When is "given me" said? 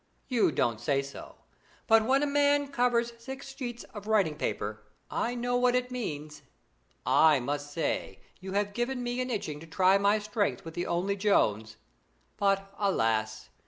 8.73-9.21